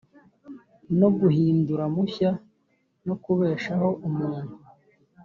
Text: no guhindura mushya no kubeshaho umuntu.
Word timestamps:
no 0.99 1.07
guhindura 1.19 1.83
mushya 1.95 2.31
no 3.05 3.15
kubeshaho 3.23 3.89
umuntu. 4.07 4.53